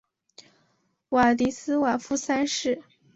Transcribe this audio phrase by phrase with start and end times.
[1.09, 2.81] 瓦迪斯瓦夫三世。